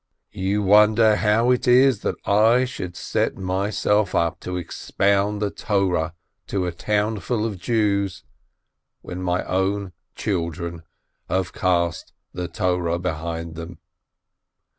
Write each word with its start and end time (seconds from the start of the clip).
You 0.31 0.63
wonder 0.63 1.15
how 1.17 1.51
it 1.51 1.67
is 1.67 1.99
that 1.99 2.15
I 2.27 2.65
should 2.65 2.95
set 2.97 3.37
myself 3.37 4.15
up 4.15 4.39
to 4.39 4.57
expound 4.57 5.39
the 5.43 5.51
Torah 5.51 6.15
to 6.47 6.65
a 6.65 6.71
townful 6.71 7.45
of 7.45 7.59
Jews, 7.59 8.23
when 9.03 9.21
my 9.21 9.43
own 9.43 9.93
children 10.15 10.81
have 11.29 11.53
cast 11.53 12.13
the 12.33 12.47
Torah 12.47 12.97
behind 12.97 13.53
them. 13.53 13.77